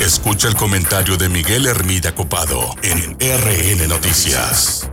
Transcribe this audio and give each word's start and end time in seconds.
Escucha 0.00 0.48
el 0.48 0.56
comentario 0.56 1.16
de 1.16 1.28
Miguel 1.28 1.66
Hermida 1.66 2.14
Copado 2.16 2.74
en 2.82 3.16
RN 3.20 3.88
Noticias. 3.88 4.90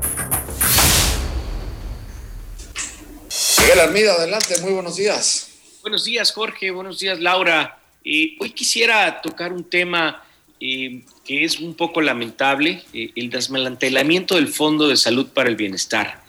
Miguel 3.59 3.79
Hermida, 3.79 4.13
adelante, 4.13 4.61
muy 4.61 4.73
buenos 4.73 4.97
días. 4.97 5.49
Buenos 5.81 6.03
días, 6.03 6.31
Jorge, 6.31 6.69
buenos 6.69 6.99
días, 6.99 7.19
Laura. 7.19 7.79
Eh, 8.05 8.37
hoy 8.39 8.51
quisiera 8.51 9.21
tocar 9.21 9.51
un 9.51 9.63
tema 9.63 10.23
eh, 10.59 11.03
que 11.25 11.45
es 11.45 11.59
un 11.59 11.73
poco 11.73 12.01
lamentable, 12.01 12.83
eh, 12.93 13.11
el 13.15 13.31
desmantelamiento 13.31 14.35
del 14.35 14.49
Fondo 14.49 14.87
de 14.87 14.97
Salud 14.97 15.29
para 15.33 15.49
el 15.49 15.55
Bienestar. 15.55 16.21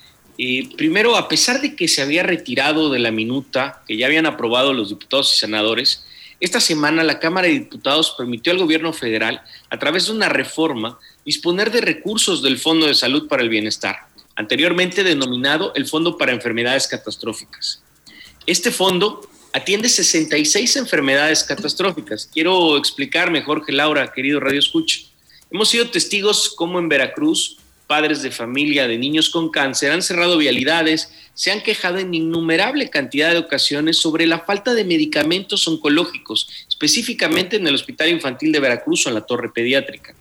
primero, 0.79 1.17
a 1.17 1.29
pesar 1.29 1.61
de 1.61 1.77
que 1.77 1.89
se 1.89 2.01
había 2.01 2.23
retirado 2.23 2.91
de 2.91 3.01
la 3.01 3.11
minuta 3.11 3.83
que 3.87 3.99
ya 3.99 4.07
habían 4.07 4.25
aprobado 4.25 4.73
los 4.73 4.89
diputados 4.89 5.35
y 5.35 5.39
senadores, 5.39 6.07
esta 6.43 6.61
semana 6.61 7.05
la 7.05 7.21
Cámara 7.21 7.47
de 7.47 7.55
Diputados 7.55 8.17
permitió 8.19 8.53
al 8.53 8.59
gobierno 8.59 8.93
federal, 8.93 9.43
a 9.71 9.79
través 9.79 10.07
de 10.07 10.13
una 10.13 10.29
reforma, 10.29 10.99
disponer 11.25 11.71
de 11.71 11.81
recursos 11.81 12.43
del 12.43 12.59
Fondo 12.59 12.87
de 12.87 12.95
Salud 12.95 13.29
para 13.29 13.45
el 13.45 13.49
Bienestar, 13.49 14.09
anteriormente 14.35 15.05
denominado 15.05 15.73
el 15.77 15.87
Fondo 15.87 16.19
para 16.19 16.33
Enfermedades 16.33 16.89
Catastróficas. 16.89 17.81
Este 18.45 18.73
fondo 18.73 19.21
atiende 19.53 19.89
66 19.89 20.75
enfermedades 20.75 21.45
catastróficas. 21.45 22.29
Quiero 22.33 22.77
explicarme, 22.77 23.43
Jorge 23.43 23.71
Laura, 23.71 24.13
querido 24.13 24.41
Radio 24.41 24.59
Escucha. 24.59 24.99
Hemos 25.49 25.69
sido 25.69 25.91
testigos 25.91 26.53
cómo 26.57 26.81
en 26.81 26.89
Veracruz 26.89 27.59
padres 27.93 28.23
de 28.23 28.31
familia 28.31 28.89
de 28.89 28.97
niños 28.97 29.29
con 29.29 29.51
cáncer 29.51 29.93
han 29.93 30.01
cerrado 30.01 30.39
vialidades, 30.39 31.13
se 31.35 31.51
han 31.51 31.61
quejado 31.61 31.99
en 31.99 32.15
innumerable 32.15 32.89
cantidad 32.89 33.33
de 33.33 33.37
ocasiones 33.37 33.99
sobre 33.99 34.27
la 34.27 34.39
falta 34.39 34.73
de 34.73 34.83
medicamentos 34.83 35.69
oncológicos, 35.69 36.49
específicamente 36.67 37.57
en 37.57 37.67
el 37.67 37.75
Hospital 37.75 38.09
Infantil 38.09 38.51
de 38.51 38.61
Veracruz 38.61 39.05
o 39.05 39.11
en 39.11 39.17
la 39.17 39.27
Torre 39.27 39.51
Pediátrica. 39.51 40.15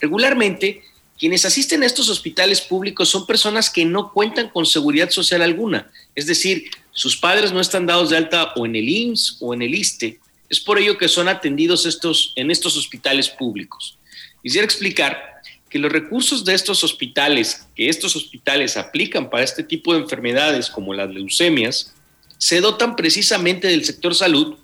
Regularmente, 0.00 0.82
quienes 1.16 1.44
asisten 1.44 1.84
a 1.84 1.86
estos 1.86 2.08
hospitales 2.08 2.60
públicos 2.60 3.08
son 3.08 3.28
personas 3.28 3.70
que 3.70 3.84
no 3.84 4.12
cuentan 4.12 4.48
con 4.48 4.66
seguridad 4.66 5.10
social 5.10 5.42
alguna, 5.42 5.92
es 6.16 6.26
decir, 6.26 6.68
sus 6.90 7.16
padres 7.16 7.52
no 7.52 7.60
están 7.60 7.86
dados 7.86 8.10
de 8.10 8.16
alta 8.16 8.54
o 8.56 8.66
en 8.66 8.74
el 8.74 8.88
IMSS 8.88 9.36
o 9.38 9.54
en 9.54 9.62
el 9.62 9.72
ISTE. 9.72 10.18
Es 10.48 10.58
por 10.58 10.80
ello 10.80 10.98
que 10.98 11.06
son 11.06 11.28
atendidos 11.28 11.86
estos, 11.86 12.32
en 12.34 12.50
estos 12.50 12.76
hospitales 12.76 13.28
públicos. 13.28 13.96
Quisiera 14.42 14.64
explicar 14.64 15.37
que 15.68 15.78
los 15.78 15.92
recursos 15.92 16.44
de 16.44 16.54
estos 16.54 16.82
hospitales, 16.84 17.66
que 17.74 17.88
estos 17.88 18.16
hospitales 18.16 18.76
aplican 18.76 19.30
para 19.30 19.44
este 19.44 19.62
tipo 19.62 19.92
de 19.92 20.00
enfermedades 20.00 20.70
como 20.70 20.94
las 20.94 21.10
leucemias, 21.10 21.94
se 22.38 22.60
dotan 22.60 22.96
precisamente 22.96 23.68
del 23.68 23.84
sector 23.84 24.14
salud 24.14 24.56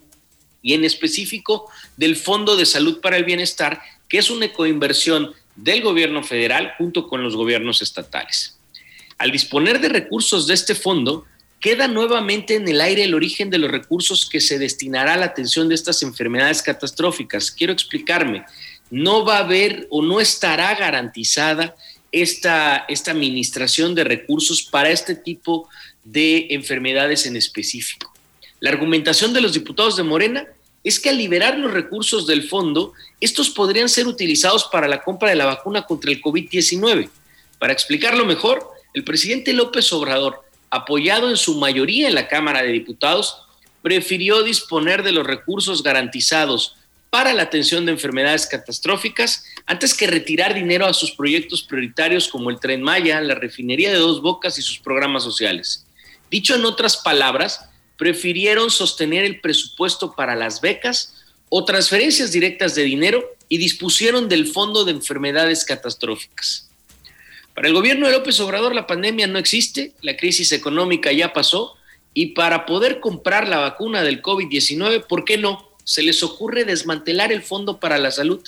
y 0.62 0.72
en 0.75 0.84
específico 0.84 1.69
del 1.97 2.16
Fondo 2.16 2.56
de 2.56 2.66
Salud 2.66 3.00
para 3.00 3.16
el 3.16 3.25
Bienestar, 3.25 3.82
que 4.08 4.19
es 4.19 4.30
una 4.30 4.47
ecoinversión 4.47 5.32
del 5.56 5.82
gobierno 5.82 6.22
federal 6.22 6.72
junto 6.78 7.06
con 7.06 7.22
los 7.22 7.36
gobiernos 7.36 7.82
estatales. 7.82 8.58
Al 9.19 9.30
disponer 9.30 9.80
de 9.80 9.88
recursos 9.88 10.47
de 10.47 10.55
este 10.55 10.75
fondo, 10.75 11.27
queda 11.60 11.88
nuevamente 11.88 12.56
en 12.56 12.69
el 12.69 12.80
aire 12.80 13.05
el 13.05 13.14
origen 13.14 13.50
de 13.50 13.58
los 13.58 13.70
recursos 13.70 14.28
que 14.28 14.41
se 14.41 14.58
destinará 14.58 15.14
a 15.14 15.16
la 15.16 15.27
atención 15.27 15.69
de 15.69 15.75
estas 15.75 16.02
enfermedades 16.02 16.62
catastróficas. 16.62 17.50
Quiero 17.50 17.72
explicarme 17.72 18.44
no 18.91 19.25
va 19.25 19.39
a 19.39 19.45
haber 19.45 19.87
o 19.91 20.03
no 20.03 20.21
estará 20.21 20.75
garantizada 20.75 21.75
esta, 22.13 22.85
esta 22.89 23.11
administración 23.11 23.95
de 23.95 24.05
recursos 24.05 24.63
para 24.63 24.91
este 24.91 25.15
tipo 25.15 25.69
de 26.05 26.49
enfermedades 26.51 27.27
en 27.27 27.37
específico. 27.37 28.12
La 28.61 28.71
argumentación 28.71 29.33
de 29.33 29.41
los 29.41 29.53
diputados 29.53 29.97
de 29.97 30.05
Morena 30.05 30.47
es 30.85 31.01
que 31.01 31.09
al 31.09 31.19
liberar 31.19 31.59
los 31.59 31.73
recursos 31.73 32.27
del 32.27 32.47
fondo, 32.49 32.93
estos 33.21 33.51
podrían 33.51 33.89
ser 33.89 34.07
utilizados 34.07 34.65
para 34.71 34.87
la 34.87 35.03
compra 35.03 35.31
de 35.31 35.37
la 35.37 35.47
vacuna 35.47 35.87
contra 35.87 36.12
el 36.12 36.21
COVID-19. 36.21 37.09
Para 37.59 37.73
explicarlo 37.73 38.27
mejor, 38.27 38.71
el 38.93 39.03
presidente 39.03 39.55
López 39.55 39.93
Obrador, 39.93 40.44
apoyado 40.71 41.31
en 41.31 41.37
su 41.37 41.59
mayoría 41.59 42.06
en 42.06 42.15
la 42.15 42.28
Cámara 42.28 42.62
de 42.62 42.73
Diputados, 42.73 43.39
prefirió 43.83 44.43
disponer 44.43 45.03
de 45.03 45.12
los 45.12 45.27
recursos 45.27 45.83
garantizados 45.83 46.77
para 47.14 47.32
la 47.32 47.44
atención 47.44 47.86
de 47.86 47.92
enfermedades 47.92 48.44
catastróficas 48.44 49.44
antes 49.66 49.94
que 49.94 50.08
retirar 50.08 50.52
dinero 50.52 50.84
a 50.84 50.92
sus 50.92 51.12
proyectos 51.12 51.62
prioritarios 51.62 52.26
como 52.26 52.50
el 52.50 52.58
tren 52.58 52.82
Maya, 52.82 53.20
la 53.20 53.36
refinería 53.36 53.92
de 53.92 53.98
Dos 53.98 54.20
Bocas 54.20 54.58
y 54.58 54.62
sus 54.62 54.80
programas 54.80 55.22
sociales. 55.22 55.86
Dicho 56.28 56.56
en 56.56 56.64
otras 56.64 56.97
palabras, 56.97 57.70
prefirieron 57.97 58.69
sostener 58.69 59.25
el 59.25 59.41
presupuesto 59.41 60.16
para 60.16 60.34
las 60.34 60.60
becas 60.60 61.22
o 61.50 61.64
transferencias 61.64 62.32
directas 62.32 62.75
de 62.75 62.82
dinero 62.82 63.22
y 63.48 63.58
dispusieron 63.58 64.28
del 64.28 64.48
Fondo 64.48 64.84
de 64.84 64.91
Enfermedades 64.91 65.64
Catastróficas. 65.64 66.69
Para 67.54 67.69
el 67.69 67.75
gobierno 67.75 68.08
de 68.08 68.12
López 68.14 68.41
Obrador 68.41 68.75
la 68.75 68.88
pandemia 68.88 69.28
no 69.28 69.38
existe, 69.38 69.92
la 70.02 70.16
crisis 70.16 70.50
económica 70.50 71.12
ya 71.12 71.32
pasó 71.32 71.76
y 72.12 72.34
para 72.34 72.66
poder 72.66 72.98
comprar 72.98 73.46
la 73.46 73.58
vacuna 73.58 74.02
del 74.02 74.20
COVID-19, 74.20 75.06
¿por 75.06 75.25
qué 75.25 75.38
no? 75.38 75.74
Se 75.84 76.03
les 76.03 76.22
ocurre 76.22 76.65
desmantelar 76.65 77.33
el 77.33 77.43
Fondo 77.43 77.78
para 77.78 77.99
la 77.99 78.11
Salud, 78.11 78.43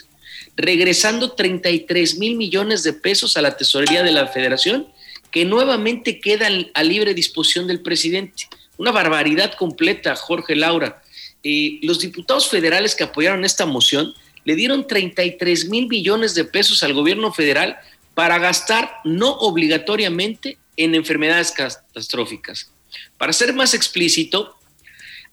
regresando 0.57 1.33
33 1.33 2.19
mil 2.19 2.37
millones 2.37 2.83
de 2.83 2.93
pesos 2.93 3.37
a 3.37 3.43
la 3.43 3.57
tesorería 3.57 4.03
de 4.03 4.13
la 4.13 4.27
Federación, 4.27 4.89
que 5.31 5.45
nuevamente 5.45 6.21
quedan 6.21 6.71
a 6.75 6.83
libre 6.83 7.15
disposición 7.15 7.67
del 7.67 7.83
presidente. 7.83 8.45
Una 8.79 8.91
barbaridad 8.91 9.55
completa, 9.55 10.17
Jorge 10.17 10.57
Laura. 10.57 11.03
Eh, 11.43 11.79
los 11.83 12.01
diputados 12.01 12.49
federales 12.49 12.95
que 12.95 13.05
apoyaron 13.05 13.45
esta 13.45 13.67
moción 13.67 14.15
le 14.45 14.55
dieron 14.55 14.87
33 14.87 15.69
mil 15.69 15.89
millones 15.89 16.35
de 16.35 16.45
pesos 16.45 16.83
al 16.83 16.95
gobierno 16.95 17.33
federal 17.33 17.77
para 18.15 18.39
gastar 18.39 18.91
no 19.05 19.33
obligatoriamente 19.33 20.57
en 20.77 20.95
enfermedades 20.95 21.53
catastróficas. 21.53 22.71
Para 23.19 23.33
ser 23.33 23.53
más 23.53 23.75
explícito, 23.75 24.56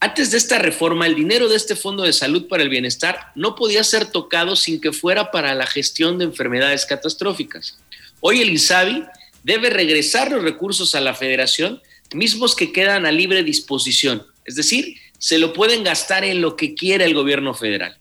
antes 0.03 0.31
de 0.31 0.37
esta 0.37 0.59
reforma, 0.59 1.07
el 1.07 1.15
dinero 1.15 1.47
de 1.47 1.55
este 1.55 1.77
Fondo 1.77 2.03
de 2.03 2.11
Salud 2.11 2.49
para 2.49 2.61
el 2.61 2.67
Bienestar 2.67 3.31
no 3.35 3.55
podía 3.55 3.85
ser 3.85 4.05
tocado 4.05 4.57
sin 4.57 4.81
que 4.81 4.91
fuera 4.91 5.31
para 5.31 5.55
la 5.55 5.65
gestión 5.65 6.17
de 6.17 6.25
enfermedades 6.25 6.85
catastróficas. 6.85 7.77
Hoy 8.19 8.41
el 8.41 8.49
INSABI 8.49 9.05
debe 9.45 9.69
regresar 9.69 10.29
los 10.29 10.43
recursos 10.43 10.93
a 10.93 10.99
la 10.99 11.13
federación, 11.13 11.81
mismos 12.13 12.53
que 12.53 12.73
quedan 12.73 13.05
a 13.05 13.13
libre 13.13 13.43
disposición. 13.43 14.27
Es 14.43 14.55
decir, 14.55 14.97
se 15.19 15.37
lo 15.37 15.53
pueden 15.53 15.85
gastar 15.85 16.25
en 16.25 16.41
lo 16.41 16.57
que 16.57 16.75
quiera 16.75 17.05
el 17.05 17.13
gobierno 17.13 17.53
federal. 17.53 17.97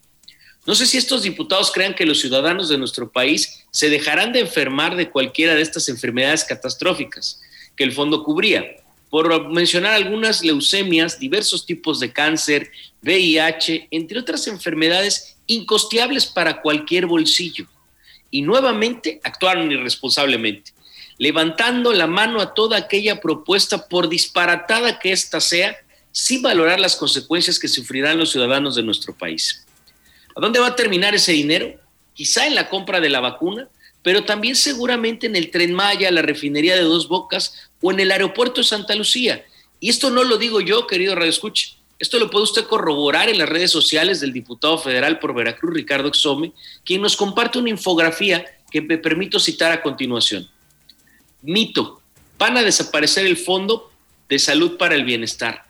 No 0.66 0.74
sé 0.74 0.86
si 0.86 0.98
estos 0.98 1.22
diputados 1.22 1.70
crean 1.70 1.94
que 1.94 2.04
los 2.04 2.18
ciudadanos 2.18 2.68
de 2.68 2.78
nuestro 2.78 3.12
país 3.12 3.62
se 3.70 3.90
dejarán 3.90 4.32
de 4.32 4.40
enfermar 4.40 4.96
de 4.96 5.08
cualquiera 5.08 5.54
de 5.54 5.62
estas 5.62 5.88
enfermedades 5.88 6.42
catastróficas 6.42 7.40
que 7.76 7.84
el 7.84 7.92
fondo 7.92 8.24
cubría 8.24 8.81
por 9.12 9.50
mencionar 9.50 9.92
algunas 9.92 10.42
leucemias, 10.42 11.20
diversos 11.20 11.66
tipos 11.66 12.00
de 12.00 12.14
cáncer, 12.14 12.72
VIH, 13.02 13.88
entre 13.90 14.18
otras 14.18 14.46
enfermedades 14.46 15.36
incosteables 15.46 16.24
para 16.24 16.62
cualquier 16.62 17.04
bolsillo. 17.04 17.66
Y 18.30 18.40
nuevamente 18.40 19.20
actuaron 19.22 19.70
irresponsablemente, 19.70 20.72
levantando 21.18 21.92
la 21.92 22.06
mano 22.06 22.40
a 22.40 22.54
toda 22.54 22.78
aquella 22.78 23.20
propuesta, 23.20 23.86
por 23.86 24.08
disparatada 24.08 24.98
que 24.98 25.12
ésta 25.12 25.42
sea, 25.42 25.76
sin 26.10 26.40
valorar 26.40 26.80
las 26.80 26.96
consecuencias 26.96 27.58
que 27.58 27.68
sufrirán 27.68 28.16
los 28.16 28.30
ciudadanos 28.32 28.76
de 28.76 28.82
nuestro 28.82 29.14
país. 29.14 29.66
¿A 30.34 30.40
dónde 30.40 30.58
va 30.58 30.68
a 30.68 30.76
terminar 30.76 31.14
ese 31.14 31.32
dinero? 31.32 31.78
Quizá 32.14 32.46
en 32.46 32.54
la 32.54 32.70
compra 32.70 32.98
de 32.98 33.10
la 33.10 33.20
vacuna, 33.20 33.68
pero 34.02 34.24
también 34.24 34.56
seguramente 34.56 35.26
en 35.26 35.36
el 35.36 35.50
tren 35.50 35.74
Maya, 35.74 36.10
la 36.10 36.22
refinería 36.22 36.76
de 36.76 36.82
Dos 36.82 37.08
Bocas 37.08 37.70
o 37.82 37.92
en 37.92 38.00
el 38.00 38.10
aeropuerto 38.10 38.62
de 38.62 38.66
Santa 38.66 38.94
Lucía. 38.94 39.44
Y 39.80 39.90
esto 39.90 40.08
no 40.08 40.24
lo 40.24 40.38
digo 40.38 40.60
yo, 40.60 40.86
querido 40.86 41.14
Radio 41.14 41.28
Escucha. 41.28 41.68
Esto 41.98 42.18
lo 42.18 42.30
puede 42.30 42.44
usted 42.44 42.64
corroborar 42.64 43.28
en 43.28 43.38
las 43.38 43.48
redes 43.48 43.70
sociales 43.70 44.20
del 44.20 44.32
diputado 44.32 44.78
federal 44.78 45.18
por 45.18 45.34
Veracruz, 45.34 45.74
Ricardo 45.74 46.08
Exome, 46.08 46.52
quien 46.84 47.02
nos 47.02 47.16
comparte 47.16 47.58
una 47.58 47.70
infografía 47.70 48.44
que 48.70 48.80
me 48.80 48.98
permito 48.98 49.38
citar 49.38 49.70
a 49.70 49.82
continuación. 49.82 50.48
Mito, 51.42 52.00
van 52.38 52.56
a 52.56 52.62
desaparecer 52.62 53.26
el 53.26 53.36
Fondo 53.36 53.92
de 54.28 54.38
Salud 54.38 54.76
para 54.78 54.94
el 54.94 55.04
Bienestar. 55.04 55.66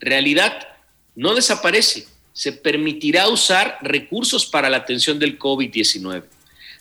Realidad, 0.00 0.68
no 1.14 1.34
desaparece, 1.34 2.06
se 2.32 2.52
permitirá 2.52 3.28
usar 3.28 3.78
recursos 3.80 4.44
para 4.46 4.68
la 4.68 4.78
atención 4.78 5.18
del 5.18 5.38
COVID-19. 5.38 6.24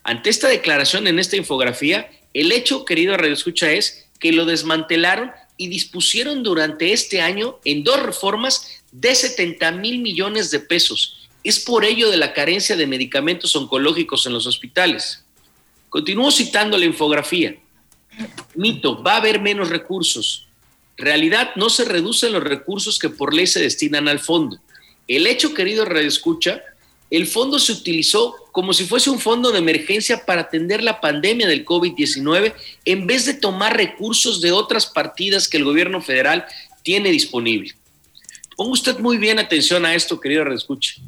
Ante 0.03 0.29
esta 0.29 0.47
declaración 0.47 1.07
en 1.07 1.19
esta 1.19 1.38
infografía, 1.38 2.09
el 2.33 2.51
hecho, 2.51 2.85
querido 2.85 3.15
Radio 3.17 3.33
Escucha, 3.33 3.71
es 3.71 4.07
que 4.21 4.31
lo 4.31 4.45
desmantelaron 4.45 5.31
y 5.57 5.68
dispusieron 5.68 6.44
durante 6.44 6.94
este 6.94 7.21
año 7.21 7.59
en 7.65 7.83
dos 7.83 8.01
reformas 8.01 8.81
de 8.91 9.13
70 9.13 9.71
mil 9.73 10.00
millones 10.00 10.51
de 10.51 10.59
pesos. 10.59 11.27
Es 11.44 11.59
por 11.59 11.83
ello 11.83 12.09
de 12.09 12.18
la 12.18 12.31
carencia 12.31 12.77
de 12.77 12.88
medicamentos 12.88 13.56
oncológicos 13.56 14.25
en 14.27 14.33
los 14.33 14.45
hospitales. 14.45 15.25
Continúo 15.89 16.31
citando 16.31 16.77
la 16.77 16.85
infografía. 16.85 17.56
Mito, 18.56 19.01
va 19.01 19.13
a 19.13 19.18
haber 19.18 19.41
menos 19.41 19.69
recursos. 19.69 20.47
Realidad, 20.97 21.51
no 21.56 21.69
se 21.69 21.83
reducen 21.83 22.31
los 22.31 22.44
recursos 22.44 23.00
que 23.00 23.09
por 23.09 23.33
ley 23.33 23.47
se 23.47 23.59
destinan 23.59 24.07
al 24.07 24.19
fondo. 24.19 24.59
El 25.07 25.25
hecho, 25.25 25.53
querido 25.53 25.83
Radio 25.83 26.07
Escucha, 26.07 26.62
el 27.09 27.25
fondo 27.25 27.59
se 27.59 27.71
utilizó 27.71 28.35
como 28.51 28.74
si 28.74 28.86
fuese 28.86 29.09
un 29.09 29.19
fondo 29.19 29.51
de 29.51 29.59
emergencia 29.59 30.25
para 30.25 30.42
atender 30.42 30.83
la 30.83 31.00
pandemia 31.00 31.48
del 31.48 31.65
COVID-19 31.65 32.53
en 32.86 33.07
vez 33.07 33.25
de 33.25 33.33
tomar 33.33 33.75
recursos 33.75 34.42
de 34.42 34.51
otras 34.51 34.86
partidas 34.86 35.48
que 35.48 35.57
el 35.57 35.63
gobierno 35.63 36.01
federal 36.01 36.45
tiene 36.83 37.12
disponible. 37.12 37.74
Ponga 38.57 38.71
usted 38.71 39.00
muy 39.00 39.18
bien 39.18 39.39
atención 39.39 39.86
a 39.86 39.95
esto, 39.95 40.19
querido 40.19 40.44
reescuche. 40.44 41.01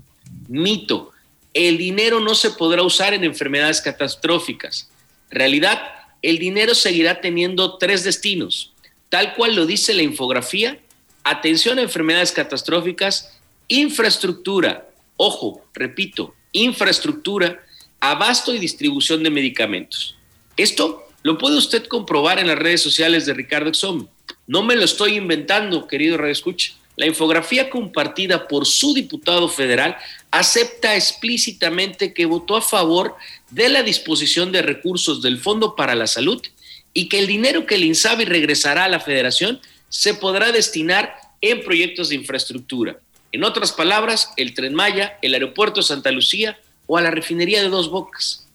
Mito, 0.48 1.12
el 1.54 1.78
dinero 1.78 2.20
no 2.20 2.36
se 2.36 2.52
podrá 2.52 2.84
usar 2.84 3.14
en 3.14 3.24
enfermedades 3.24 3.82
catastróficas. 3.82 4.90
Realidad, 5.30 5.82
el 6.22 6.40
dinero 6.40 6.74
seguirá 6.74 7.22
teniendo 7.22 7.78
tres 7.78 8.04
destinos, 8.04 8.74
tal 9.10 9.36
cual 9.36 9.56
lo 9.56 9.66
dice 9.66 9.94
la 9.94 10.04
infografía, 10.04 10.80
atención 11.24 11.80
a 11.80 11.84
enfermedades 11.84 12.32
catastróficas, 12.32 13.38
infraestructura, 13.68 14.88
Ojo, 15.18 15.62
repito, 15.74 16.36
infraestructura, 16.54 17.62
abasto 18.00 18.54
y 18.54 18.60
distribución 18.60 19.22
de 19.24 19.30
medicamentos. 19.30 20.16
Esto 20.56 21.08
lo 21.24 21.38
puede 21.38 21.58
usted 21.58 21.86
comprobar 21.88 22.40
en 22.40 22.48
las 22.48 22.58
redes 22.58 22.82
sociales 22.82 23.26
de 23.26 23.34
Ricardo 23.34 23.70
Exome. 23.70 24.08
No 24.48 24.64
me 24.64 24.76
lo 24.76 24.84
estoy 24.84 25.16
inventando, 25.16 25.88
querido 25.88 26.18
Radio 26.18 26.32
Escucha. 26.32 26.74
La 26.96 27.08
infografía 27.08 27.70
compartida 27.70 28.48
por 28.48 28.68
su 28.68 28.94
diputado 28.94 29.50
federal 29.50 29.98
acepta 30.30 30.96
explícitamente 30.96 32.14
que 32.14 32.26
votó 32.26 32.56
a 32.56 32.62
favor 32.62 33.16
de 33.50 33.70
la 33.70 33.82
disposición 33.82 34.52
de 34.52 34.62
recursos 34.62 35.22
del 35.22 35.40
Fondo 35.40 35.76
para 35.76 35.96
la 35.96 36.06
Salud 36.06 36.42
y 36.94 37.10
que 37.10 37.20
el 37.20 37.28
dinero 37.28 37.66
que 37.66 37.76
el 37.76 37.84
INSABI 37.84 38.26
regresará 38.26 38.84
a 38.84 38.90
la 38.90 39.00
federación 39.00 39.60
se 39.90 40.14
podrá 40.14 40.52
destinar 40.52 41.16
en 41.42 41.64
proyectos 41.64 42.10
de 42.10 42.16
infraestructura. 42.16 43.00
En 43.34 43.44
otras 43.44 43.72
palabras, 43.72 44.32
el 44.38 44.54
tren 44.54 44.76
Maya, 44.76 45.18
el 45.24 45.34
aeropuerto 45.34 45.80
de 45.80 45.88
Santa 45.88 46.12
Lucía 46.12 46.60
o 46.86 47.00
a 47.00 47.02
la 47.02 47.10
refinería 47.10 47.64
de 47.64 47.70
Dos 47.70 47.90
Bocas. 47.90 48.48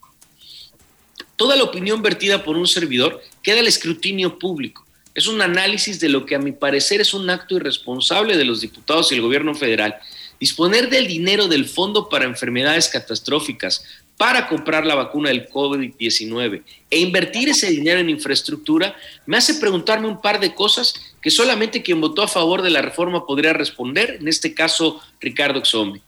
Toda 1.35 1.57
la 1.57 1.65
opinión 1.65 2.01
vertida 2.01 2.45
por 2.45 2.57
un 2.57 2.69
servidor 2.69 3.21
queda 3.43 3.59
al 3.59 3.67
escrutinio 3.67 4.39
público. 4.39 4.87
Es 5.17 5.27
un 5.27 5.43
análisis 5.43 5.99
de 5.99 6.09
lo 6.09 6.25
que 6.25 6.37
a 6.37 6.39
mi 6.39 6.53
parecer 6.53 7.01
es 7.01 7.13
un 7.13 7.29
acto 7.29 7.57
irresponsable 7.57 8.37
de 8.37 8.45
los 8.45 8.61
diputados 8.61 9.11
y 9.11 9.17
el 9.17 9.21
gobierno 9.21 9.53
federal. 9.53 9.97
Disponer 10.39 10.89
del 10.89 11.09
dinero 11.09 11.49
del 11.49 11.67
Fondo 11.67 12.09
para 12.09 12.25
Enfermedades 12.25 12.87
Catastróficas 12.87 13.85
para 14.17 14.47
comprar 14.47 14.87
la 14.87 14.95
vacuna 14.95 15.31
del 15.31 15.49
COVID-19 15.49 16.63
e 16.89 17.01
invertir 17.01 17.49
ese 17.49 17.69
dinero 17.69 17.99
en 17.99 18.11
infraestructura, 18.11 18.97
me 19.27 19.37
hace 19.37 19.55
preguntarme 19.55 20.07
un 20.07 20.21
par 20.21 20.39
de 20.39 20.55
cosas 20.55 20.95
que 21.23 21.31
solamente 21.31 21.83
quien 21.83 22.01
votó 22.01 22.23
a 22.23 22.29
favor 22.29 22.63
de 22.63 22.71
la 22.71 22.83
reforma 22.83 23.27
podría 23.27 23.53
responder, 23.53 24.19
en 24.21 24.29
este 24.29 24.55
caso 24.55 25.01
Ricardo 25.21 25.59
Exome. 25.59 26.01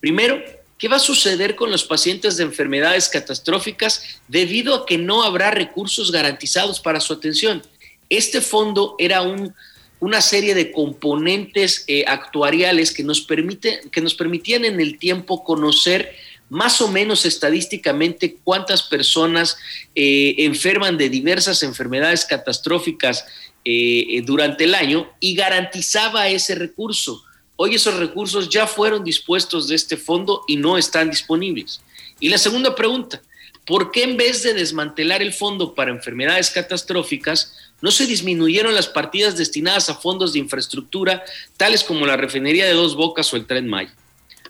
Primero, 0.00 0.42
¿qué 0.78 0.88
va 0.88 0.96
a 0.96 1.00
suceder 1.00 1.56
con 1.56 1.70
los 1.70 1.84
pacientes 1.84 2.36
de 2.36 2.44
enfermedades 2.44 3.08
catastróficas 3.08 4.20
debido 4.28 4.74
a 4.74 4.86
que 4.86 4.98
no 4.98 5.22
habrá 5.22 5.50
recursos 5.50 6.10
garantizados 6.10 6.80
para 6.80 7.00
su 7.00 7.12
atención? 7.12 7.62
Este 8.08 8.40
fondo 8.40 8.96
era 8.98 9.22
un, 9.22 9.54
una 10.00 10.20
serie 10.20 10.54
de 10.54 10.72
componentes 10.72 11.84
eh, 11.86 12.04
actuariales 12.06 12.92
que 12.92 13.04
nos, 13.04 13.20
permite, 13.20 13.80
que 13.92 14.00
nos 14.00 14.14
permitían 14.14 14.64
en 14.64 14.80
el 14.80 14.98
tiempo 14.98 15.44
conocer 15.44 16.12
más 16.48 16.80
o 16.80 16.88
menos 16.88 17.24
estadísticamente 17.24 18.36
cuántas 18.42 18.82
personas 18.82 19.56
eh, 19.94 20.34
enferman 20.38 20.98
de 20.98 21.08
diversas 21.08 21.62
enfermedades 21.62 22.24
catastróficas 22.24 23.24
eh, 23.64 24.06
eh, 24.08 24.22
durante 24.22 24.64
el 24.64 24.74
año 24.74 25.10
y 25.20 25.34
garantizaba 25.34 26.28
ese 26.28 26.54
recurso. 26.54 27.22
Hoy 27.56 27.74
esos 27.74 27.96
recursos 27.98 28.48
ya 28.48 28.66
fueron 28.66 29.04
dispuestos 29.04 29.68
de 29.68 29.74
este 29.74 29.96
fondo 29.96 30.44
y 30.48 30.56
no 30.56 30.78
están 30.78 31.10
disponibles. 31.10 31.82
Y 32.18 32.30
la 32.30 32.38
segunda 32.38 32.74
pregunta, 32.74 33.20
¿por 33.66 33.90
qué 33.90 34.04
en 34.04 34.16
vez 34.16 34.42
de 34.42 34.54
desmantelar 34.54 35.20
el 35.20 35.32
fondo 35.32 35.74
para 35.74 35.90
enfermedades 35.90 36.50
catastróficas, 36.50 37.54
no 37.82 37.90
se 37.90 38.06
disminuyeron 38.06 38.74
las 38.74 38.88
partidas 38.88 39.36
destinadas 39.36 39.90
a 39.90 39.94
fondos 39.94 40.32
de 40.32 40.38
infraestructura, 40.38 41.22
tales 41.56 41.84
como 41.84 42.06
la 42.06 42.16
refinería 42.16 42.66
de 42.66 42.72
Dos 42.72 42.96
Bocas 42.96 43.32
o 43.32 43.36
el 43.36 43.46
tren 43.46 43.68
Maya? 43.68 43.94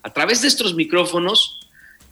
A 0.02 0.12
través 0.12 0.40
de 0.40 0.48
estos 0.48 0.74
micrófonos, 0.74 1.60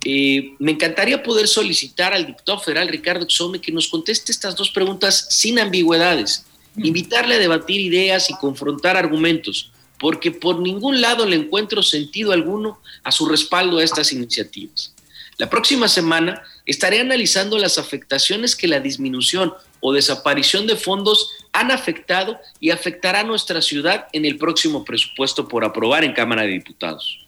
eh, 0.05 0.55
me 0.59 0.73
encantaría 0.73 1.23
poder 1.23 1.49
solicitar 1.49 2.13
al 2.13 2.27
diputado 2.27 2.61
federal 2.61 2.89
Ricardo 2.89 3.27
Xome 3.29 3.61
que 3.61 3.73
nos 3.73 3.89
conteste 3.89 4.31
estas 4.31 4.55
dos 4.55 4.71
preguntas 4.71 5.27
sin 5.31 5.59
ambigüedades, 5.59 6.45
invitarle 6.79 7.35
a 7.35 7.39
debatir 7.39 7.81
ideas 7.81 8.31
y 8.31 8.35
confrontar 8.35 8.97
argumentos, 8.97 9.71
porque 9.99 10.31
por 10.31 10.61
ningún 10.61 11.01
lado 11.01 11.27
le 11.27 11.37
encuentro 11.37 11.83
sentido 11.83 12.33
alguno 12.33 12.81
a 13.03 13.13
su 13.13 13.27
respaldo 13.27 13.79
a 13.79 13.85
estas 13.85 14.13
iniciativas. 14.13 14.95
La 15.39 15.49
próxima 15.49 15.87
semana 15.87 16.43
estaré 16.67 17.01
analizando 17.01 17.59
las 17.59 17.79
afectaciones 17.79 18.57
que 18.57 18.67
la 18.67 18.81
disminución 18.81 19.55
o 19.81 19.93
desaparición 19.93 20.67
de 20.67 20.75
fondos 20.75 21.31
han 21.53 21.71
afectado 21.71 22.39
y 22.59 22.71
afectará 22.71 23.21
a 23.21 23.25
nuestra 23.25 23.63
ciudad 23.63 24.09
en 24.13 24.25
el 24.25 24.37
próximo 24.37 24.85
presupuesto 24.85 25.47
por 25.47 25.65
aprobar 25.65 26.03
en 26.03 26.13
Cámara 26.13 26.43
de 26.43 26.49
Diputados. 26.49 27.28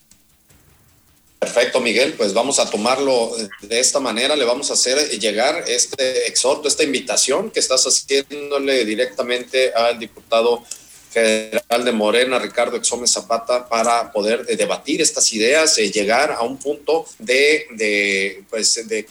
Perfecto, 1.41 1.81
Miguel. 1.81 2.13
Pues 2.13 2.35
vamos 2.35 2.59
a 2.59 2.69
tomarlo 2.69 3.35
de 3.63 3.81
esta 3.81 3.99
manera. 3.99 4.37
Le 4.37 4.45
vamos 4.45 4.71
a 4.71 4.75
hacer 4.75 4.99
llegar 5.19 5.65
este 5.67 6.29
exhorto, 6.29 6.69
esta 6.69 6.85
invitación 6.85 7.51
que 7.51 7.61
estás 7.61 7.85
haciéndole 7.85 8.85
directamente 8.85 9.73
al 9.73 9.99
diputado 9.99 10.63
federal 11.11 11.85
de 11.85 11.93
Morena, 11.93 12.39
Ricardo 12.39 12.77
Exome 12.77 13.07
Zapata, 13.07 13.69
para 13.69 14.13
poder 14.13 14.47
debatir 14.47 15.03
estas 15.03 15.33
ideas, 15.33 15.77
y 15.79 15.91
llegar 15.91 16.33
a 16.33 16.43
un 16.43 16.57
punto 16.57 17.05
de, 17.19 17.67
de, 17.73 18.45
pues, 18.49 18.89
de, 18.89 19.07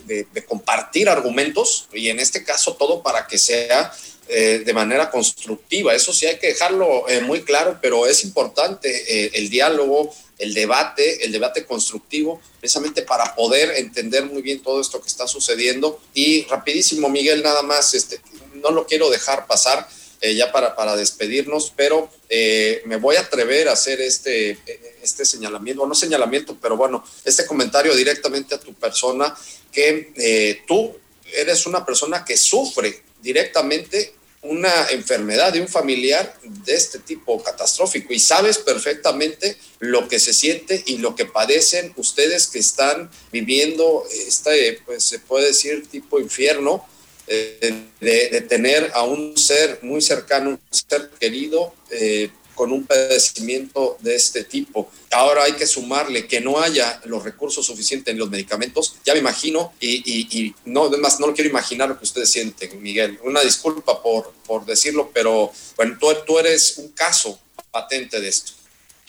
compartir 0.48 1.10
argumentos 1.10 1.88
y 1.94 2.10
en 2.10 2.19
este 2.19 2.44
caso 2.44 2.75
todo 2.75 3.04
para 3.04 3.28
que 3.28 3.38
sea 3.38 3.94
eh, 4.28 4.63
de 4.66 4.74
manera 4.74 5.10
constructiva. 5.10 5.94
Eso 5.94 6.13
sí 6.13 6.25
hay 6.25 6.38
que 6.38 6.48
dejarlo 6.48 7.07
eh, 7.10 7.22
muy 7.22 7.44
claro, 7.44 7.78
pero 7.81 8.07
es 8.07 8.24
importante 8.24 8.90
eh, 8.90 9.31
el 9.34 9.50
diálogo 9.50 10.13
el 10.40 10.54
debate, 10.54 11.25
el 11.25 11.34
debate 11.34 11.66
constructivo, 11.66 12.42
precisamente 12.60 13.02
para 13.02 13.36
poder 13.36 13.72
entender 13.78 14.25
muy 14.25 14.42
bien 14.42 14.63
todo 14.63 14.80
esto 14.80 15.02
que 15.02 15.10
está 15.10 15.28
sucediendo. 15.28 16.00
Y 16.13 16.45
rapidísimo, 16.45 17.10
Miguel, 17.10 17.44
nada 17.44 17.62
más, 17.62 17.94
este, 17.94 18.22
no 18.56 18.72
lo 18.72 18.88
quiero 18.88 19.10
dejar 19.10 19.45
pasar 19.45 19.86
eh, 20.21 20.36
ya 20.36 20.51
para, 20.51 20.75
para 20.75 20.95
despedirnos, 20.95 21.71
pero 21.75 22.10
eh, 22.27 22.81
me 22.86 22.98
voy 22.98 23.16
a 23.16 23.21
atrever 23.21 23.69
a 23.69 23.74
hacer 23.74 24.01
este, 24.01 24.60
este 25.01 25.25
señalamiento, 25.25 25.88
no 25.88 25.95
señalamiento, 25.95 26.57
pero 26.62 26.75
bueno, 26.75 27.04
este 27.24 27.45
comentario 27.45 27.95
directamente 27.95 28.56
a 28.56 28.60
tu 28.60 28.74
persona, 28.74 29.36
que 29.71 30.11
eh, 30.16 30.61
tú 30.68 30.95
eres 31.33 31.66
una 31.66 31.85
persona 31.85 32.26
que 32.26 32.35
sufre 32.35 33.04
directamente 33.21 34.14
una 34.42 34.88
enfermedad 34.92 35.52
de 35.52 35.61
un 35.61 35.68
familiar 35.68 36.38
de 36.44 36.73
este 36.73 36.99
tipo 36.99 37.44
catastrófico 37.44 38.14
y 38.14 38.19
sabes 38.19 38.57
perfectamente 38.57 39.57
lo 39.80 40.07
que 40.07 40.18
se 40.19 40.33
siente 40.33 40.81
y 40.85 40.97
lo 40.97 41.16
que 41.16 41.26
padecen 41.26 41.94
ustedes 41.97 42.47
que 42.47 42.59
están 42.59 43.09
viviendo 43.33 44.06
este, 44.28 44.81
pues 44.85 45.04
se 45.04 45.19
puede 45.19 45.47
decir 45.47 45.88
tipo 45.90 46.21
infierno 46.21 46.85
eh, 47.30 47.86
de, 48.00 48.42
tener 48.42 48.92
a 48.94 49.04
un 49.04 49.38
ser 49.38 49.80
muy 49.83 50.02
cercano, 50.02 50.50
un 50.50 50.59
ser 50.71 51.09
querido 51.19 51.74
eh, 51.92 52.30
con 52.56 52.74
un 52.74 52.86
padecimiento 52.86 53.98
de 54.02 54.16
este 54.16 54.44
tipo. 54.44 54.92
Ahora 55.12 55.44
hay 55.44 55.54
que 55.54 55.66
sumarle 55.66 56.28
que 56.28 56.42
no 56.42 56.59
haya 56.59 57.00
los 57.06 57.24
recursos 57.24 57.66
suficientes 57.66 58.12
en 58.12 58.19
los 58.19 58.30
medicamentos. 58.30 58.98
Ya 59.06 59.14
me 59.14 59.19
imagino, 59.19 59.74
y, 59.80 60.54
no, 60.66 60.86
además 60.86 61.21
no 61.21 61.28
lo 61.28 61.33
quiero 61.33 61.50
imaginar 61.50 61.88
lo 61.88 61.98
que 61.98 62.04
ustedes 62.04 62.30
sienten, 62.30 62.81
Miguel. 62.81 63.18
Una 63.24 63.42
disculpa 63.42 64.04
por, 64.04 64.33
por 64.45 64.66
decirlo, 64.66 65.09
pero 65.14 65.54
bueno, 65.78 65.98
tú, 65.98 66.07
tú 66.28 66.38
eres 66.38 66.78
un 66.80 66.90
caso 66.90 67.40
patente 67.71 68.19
de 68.19 68.28
esto. 68.28 68.52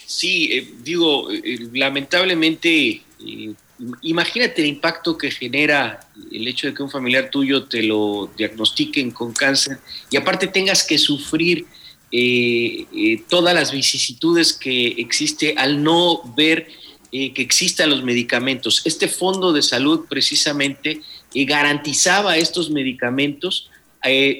Sí, 0.05 0.49
eh, 0.51 0.73
digo, 0.83 1.31
eh, 1.31 1.69
lamentablemente, 1.73 3.01
eh, 3.25 3.53
imagínate 4.01 4.61
el 4.61 4.67
impacto 4.67 5.17
que 5.17 5.31
genera 5.31 5.99
el 6.31 6.47
hecho 6.47 6.67
de 6.67 6.73
que 6.73 6.83
un 6.83 6.89
familiar 6.89 7.29
tuyo 7.29 7.63
te 7.63 7.83
lo 7.83 8.29
diagnostiquen 8.37 9.11
con 9.11 9.33
cáncer 9.33 9.79
y 10.09 10.17
aparte 10.17 10.47
tengas 10.47 10.83
que 10.83 10.97
sufrir 10.97 11.65
eh, 12.11 12.85
eh, 12.93 13.23
todas 13.29 13.55
las 13.55 13.71
vicisitudes 13.71 14.51
que 14.51 14.87
existe 14.97 15.55
al 15.57 15.81
no 15.81 16.21
ver 16.35 16.67
eh, 17.11 17.33
que 17.33 17.41
existan 17.41 17.89
los 17.89 18.03
medicamentos. 18.03 18.81
Este 18.83 19.07
fondo 19.07 19.53
de 19.53 19.61
salud 19.61 20.05
precisamente 20.09 21.01
garantizaba 21.33 22.37
estos 22.37 22.69
medicamentos. 22.69 23.69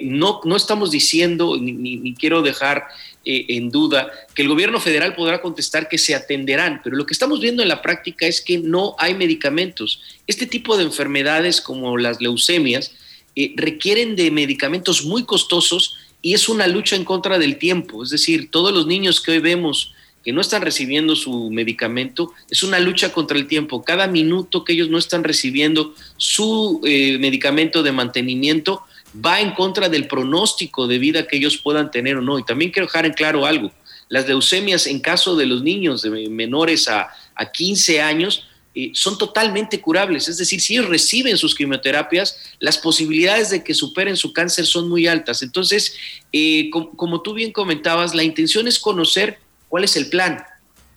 no, 0.04 0.42
no 0.44 0.56
estamos 0.56 0.92
diciendo, 0.92 1.58
ni, 1.58 2.14
quiero 2.16 2.42
dejar 2.42 2.88
en 3.24 3.70
duda, 3.70 4.12
que 4.34 4.42
el 4.42 4.48
gobierno 4.48 4.80
federal 4.80 5.16
podrá 5.16 5.42
contestar 5.42 5.88
que 5.88 5.98
se 5.98 6.16
atenderán, 6.16 6.82
pero 6.84 6.96
lo 6.96 7.06
que 7.06 7.14
estamos 7.14 7.40
viendo 7.40 7.62
en 7.62 7.70
la 7.70 7.82
práctica 7.82 8.26
es 8.26 8.42
que 8.42 8.58
no 8.58 8.96
hay 8.98 9.14
medicamentos. 9.14 10.02
Este 10.26 10.48
tipo 10.48 10.78
de 10.78 10.84
enfermedades 10.84 11.62
como 11.62 11.98
las 11.98 12.20
leucemias 12.20 12.94
requieren 13.56 14.16
de 14.16 14.32
medicamentos 14.32 15.06
muy 15.06 15.24
costosos 15.24 15.98
y 16.22 16.34
es 16.34 16.50
una 16.50 16.68
lucha 16.68 16.96
en 16.96 17.06
contra 17.06 17.40
del 17.40 17.58
tiempo. 17.58 18.04
Es 18.04 18.10
decir, 18.10 18.50
todos 18.52 18.74
los 18.74 18.88
niños 18.88 19.22
que 19.22 19.32
hoy 19.32 19.40
vemos 19.40 19.94
que 20.24 20.32
no 20.32 20.42
están 20.42 20.62
recibiendo 20.62 21.16
su 21.16 21.50
medicamento, 21.50 22.32
es 22.50 22.62
una 22.64 22.80
lucha 22.80 23.12
contra 23.12 23.38
el 23.38 23.48
tiempo. 23.48 23.84
Cada 23.84 24.08
minuto 24.08 24.64
que 24.64 24.74
ellos 24.74 24.90
no 24.90 24.98
están 24.98 25.24
recibiendo 25.24 25.96
su 26.18 26.80
eh, 26.86 27.18
medicamento 27.18 27.82
de 27.82 27.92
mantenimiento 27.92 28.84
va 29.14 29.42
en 29.42 29.52
contra 29.52 29.90
del 29.90 30.08
pronóstico 30.08 30.88
de 30.88 31.00
vida 31.00 31.28
que 31.28 31.38
ellos 31.38 31.58
puedan 31.58 31.92
tener 31.92 32.18
o 32.18 32.22
no. 32.22 32.40
Y 32.40 32.44
también 32.44 32.72
quiero 32.72 32.88
dejar 32.88 33.06
en 33.06 33.14
claro 33.14 33.46
algo. 33.46 33.72
Las 34.10 34.28
leucemias 34.28 34.88
en 34.88 35.00
caso 35.00 35.36
de 35.36 35.46
los 35.46 35.64
niños 35.64 36.02
de 36.02 36.30
menores 36.30 36.88
a, 36.88 37.10
a 37.36 37.52
15 37.52 38.02
años 38.02 38.46
eh, 38.74 38.92
son 38.94 39.18
totalmente 39.18 39.82
curables. 39.82 40.30
Es 40.30 40.38
decir, 40.38 40.62
si 40.62 40.74
ellos 40.74 40.88
reciben 40.88 41.38
sus 41.38 41.56
quimioterapias, 41.56 42.38
las 42.60 42.78
posibilidades 42.78 43.50
de 43.50 43.64
que 43.64 43.74
superen 43.74 44.16
su 44.16 44.32
cáncer 44.32 44.66
son 44.66 44.88
muy 44.88 45.08
altas. 45.08 45.42
Entonces, 45.42 45.94
eh, 46.32 46.70
como 46.70 47.22
tú 47.22 47.34
bien 47.34 47.52
comentabas, 47.52 48.16
la 48.16 48.24
intención 48.24 48.68
es 48.68 48.80
conocer 48.80 49.40
cuál 49.68 49.84
es 49.84 49.98
el 49.98 50.10
plan. 50.10 50.44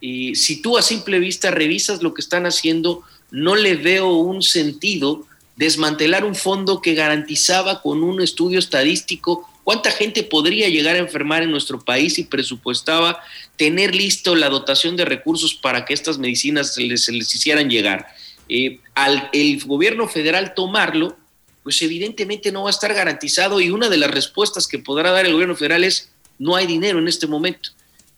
Y 0.00 0.36
si 0.36 0.62
tú 0.62 0.78
a 0.78 0.82
simple 0.82 1.18
vista 1.18 1.50
revisas 1.50 2.02
lo 2.02 2.14
que 2.14 2.20
están 2.20 2.46
haciendo, 2.46 3.02
no 3.32 3.56
le 3.56 3.74
veo 3.74 4.12
un 4.12 4.42
sentido 4.42 5.26
desmantelar 5.56 6.24
un 6.24 6.34
fondo 6.34 6.80
que 6.80 6.94
garantizaba 6.94 7.80
con 7.80 8.02
un 8.02 8.20
estudio 8.20 8.58
estadístico 8.58 9.48
cuánta 9.64 9.90
gente 9.90 10.22
podría 10.22 10.68
llegar 10.68 10.94
a 10.94 10.98
enfermar 10.98 11.42
en 11.42 11.50
nuestro 11.50 11.80
país 11.80 12.18
y 12.18 12.24
presupuestaba 12.24 13.18
tener 13.56 13.94
listo 13.94 14.36
la 14.36 14.50
dotación 14.50 14.96
de 14.96 15.04
recursos 15.04 15.54
para 15.54 15.84
que 15.84 15.94
estas 15.94 16.18
medicinas 16.18 16.74
se 16.74 16.82
les, 16.82 17.08
hicieran 17.08 17.70
llegar. 17.70 18.06
Eh, 18.48 18.78
al 18.94 19.30
el 19.32 19.58
gobierno 19.64 20.06
federal 20.06 20.52
tomarlo, 20.54 21.16
pues 21.62 21.80
evidentemente 21.80 22.52
no 22.52 22.64
va 22.64 22.68
a 22.68 22.70
estar 22.70 22.92
garantizado 22.92 23.58
y 23.60 23.70
una 23.70 23.88
de 23.88 23.96
las 23.96 24.10
respuestas 24.10 24.68
que 24.68 24.78
podrá 24.78 25.10
dar 25.10 25.24
el 25.24 25.32
gobierno 25.32 25.56
federal 25.56 25.82
es 25.82 26.10
no 26.38 26.56
hay 26.56 26.66
dinero 26.66 26.98
en 26.98 27.08
este 27.08 27.26
momento. 27.26 27.70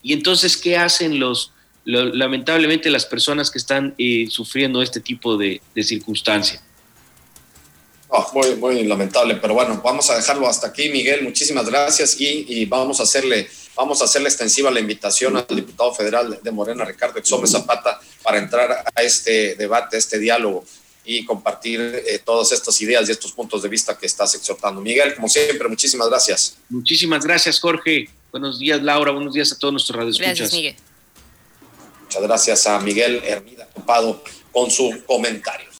Y 0.02 0.12
entonces, 0.12 0.56
¿qué 0.56 0.76
hacen 0.76 1.20
los, 1.20 1.52
lamentablemente 1.84 2.90
las 2.90 3.06
personas 3.06 3.50
que 3.50 3.58
están 3.58 3.94
eh, 3.98 4.26
sufriendo 4.30 4.82
este 4.82 5.00
tipo 5.00 5.36
de, 5.36 5.60
de 5.74 5.82
circunstancia? 5.84 6.60
Ah, 8.10 8.26
muy, 8.32 8.54
muy 8.56 8.84
lamentable, 8.84 9.36
pero 9.36 9.54
bueno, 9.54 9.80
vamos 9.82 10.08
a 10.10 10.16
dejarlo 10.16 10.48
hasta 10.48 10.68
aquí, 10.68 10.88
Miguel. 10.90 11.22
Muchísimas 11.22 11.68
gracias 11.68 12.20
y, 12.20 12.64
vamos 12.66 13.00
a 13.00 13.02
hacerle 13.02 13.48
vamos 13.74 14.00
a 14.00 14.06
hacerle 14.06 14.28
extensiva 14.28 14.70
la 14.70 14.80
invitación 14.80 15.36
al 15.36 15.46
diputado 15.48 15.92
federal 15.92 16.38
de 16.42 16.50
Morena, 16.50 16.84
Ricardo 16.84 17.18
Exome 17.18 17.46
Zapata, 17.46 18.00
para 18.22 18.38
entrar 18.38 18.84
a 18.94 19.02
este 19.02 19.54
debate, 19.54 19.96
a 19.96 19.98
este 19.98 20.18
diálogo 20.18 20.64
y 21.04 21.24
compartir 21.26 21.80
eh, 21.80 22.18
todas 22.24 22.52
estas 22.52 22.80
ideas 22.80 23.08
y 23.08 23.12
estos 23.12 23.32
puntos 23.32 23.62
de 23.62 23.68
vista 23.68 23.96
que 23.98 24.06
estás 24.06 24.34
exhortando. 24.34 24.80
Miguel, 24.80 25.14
como 25.14 25.28
siempre, 25.28 25.68
muchísimas 25.68 26.08
gracias. 26.08 26.56
Muchísimas 26.70 27.24
gracias, 27.24 27.60
Jorge. 27.60 28.08
Buenos 28.32 28.58
días, 28.58 28.82
Laura. 28.82 29.12
Buenos 29.12 29.34
días 29.34 29.52
a 29.52 29.58
todos 29.58 29.72
nuestros 29.72 29.96
radioescuchas. 29.96 30.38
Gracias, 30.38 30.52
Miguel. 30.52 30.76
Muchas 32.04 32.22
gracias 32.22 32.66
a 32.66 32.78
Miguel 32.80 33.22
Hermida 33.24 33.68
Copado 33.74 34.22
con 34.52 34.70
su 34.70 35.02
comentario. 35.06 35.66